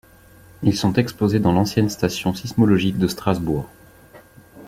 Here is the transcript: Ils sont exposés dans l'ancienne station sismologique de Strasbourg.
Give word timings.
Ils 0.63 0.75
sont 0.75 0.93
exposés 0.93 1.37
dans 1.39 1.51
l'ancienne 1.51 1.91
station 1.91 2.33
sismologique 2.33 2.97
de 2.97 3.07
Strasbourg. 3.07 3.69